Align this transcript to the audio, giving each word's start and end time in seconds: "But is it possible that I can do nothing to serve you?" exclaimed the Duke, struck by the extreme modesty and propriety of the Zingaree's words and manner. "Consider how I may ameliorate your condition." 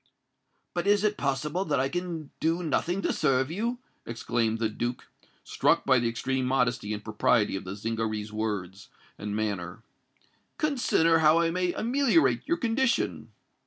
"But 0.73 0.87
is 0.87 1.03
it 1.03 1.15
possible 1.15 1.63
that 1.65 1.79
I 1.79 1.87
can 1.87 2.31
do 2.39 2.63
nothing 2.63 3.03
to 3.03 3.13
serve 3.13 3.51
you?" 3.51 3.77
exclaimed 4.03 4.57
the 4.57 4.67
Duke, 4.67 5.05
struck 5.43 5.85
by 5.85 5.99
the 5.99 6.09
extreme 6.09 6.45
modesty 6.47 6.91
and 6.91 7.03
propriety 7.03 7.55
of 7.55 7.65
the 7.65 7.75
Zingaree's 7.75 8.33
words 8.33 8.89
and 9.19 9.35
manner. 9.35 9.83
"Consider 10.57 11.19
how 11.19 11.37
I 11.39 11.51
may 11.51 11.71
ameliorate 11.73 12.47
your 12.47 12.57
condition." 12.57 13.29